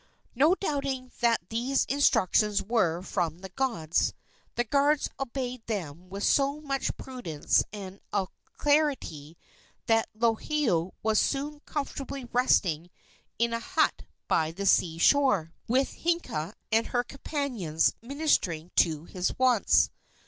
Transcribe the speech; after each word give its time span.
Not 0.33 0.61
doubting 0.61 1.11
that 1.19 1.47
these 1.49 1.85
instructions 1.85 2.63
were 2.63 3.03
from 3.03 3.37
the 3.41 3.49
gods, 3.49 4.15
the 4.55 4.63
guards 4.63 5.11
obeyed 5.19 5.63
them 5.67 6.09
with 6.09 6.23
so 6.23 6.59
much 6.59 6.97
prudence 6.97 7.63
and 7.71 7.99
alacrity 8.11 9.37
that 9.85 10.09
Lohiau 10.17 10.93
was 11.03 11.19
soon 11.21 11.59
comfortably 11.67 12.25
resting 12.33 12.89
in 13.37 13.53
a 13.53 13.59
hut 13.59 14.01
by 14.27 14.51
the 14.51 14.65
sea 14.65 14.97
shore, 14.97 15.53
with 15.67 15.89
Hiiaka 15.97 16.55
and 16.71 16.87
her 16.87 17.03
companions 17.03 17.93
ministering 18.01 18.71
to 18.77 19.05
his 19.05 19.37
wants. 19.37 19.91